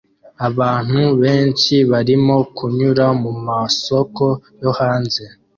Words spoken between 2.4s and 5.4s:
kunyura mumasoko yo hanze